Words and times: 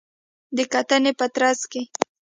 د 0.57 0.59
کتنې 0.73 1.11
په 1.19 1.25
ترڅ 1.35 1.59
کې 1.71 1.81